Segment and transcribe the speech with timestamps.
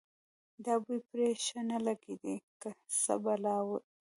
[0.65, 2.69] دا بوی پرې ښه نه لګېږي که
[3.01, 3.77] څه بلا ده.